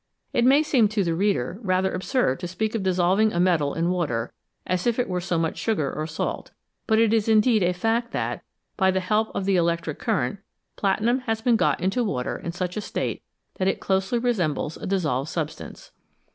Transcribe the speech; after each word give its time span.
It 0.33 0.45
may 0.45 0.63
seem 0.63 0.87
to 0.87 1.03
the 1.03 1.13
reader 1.13 1.59
rather 1.61 1.93
absurd 1.93 2.39
to 2.39 2.47
speak 2.47 2.73
of 2.73 2.81
dissolving 2.81 3.31
a 3.31 3.39
metal 3.39 3.75
in 3.75 3.91
water, 3.91 4.33
as 4.65 4.87
if 4.87 4.97
it 4.97 5.07
were 5.07 5.21
so 5.21 5.37
much 5.37 5.59
sugar 5.59 5.93
or 5.93 6.07
salt, 6.07 6.49
but 6.87 6.97
it 6.97 7.13
is 7.13 7.29
indeed 7.29 7.61
a 7.61 7.71
fact 7.71 8.11
that, 8.11 8.41
by 8.77 8.89
the 8.89 8.99
help 8.99 9.29
of 9.35 9.45
the 9.45 9.57
electric 9.57 9.99
current, 9.99 10.39
platinum 10.75 11.19
has 11.27 11.41
been 11.41 11.55
got 11.55 11.79
into 11.79 12.03
water 12.03 12.35
in 12.35 12.51
such 12.51 12.75
a 12.77 12.81
state 12.81 13.21
that 13.59 13.67
it 13.67 13.79
closely 13.79 14.17
resembles 14.17 14.75
a 14.75 14.87
dissolved 14.87 15.29
substance. 15.29 15.91